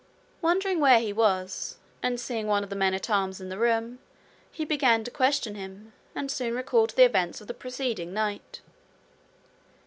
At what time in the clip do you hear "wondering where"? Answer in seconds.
0.41-0.99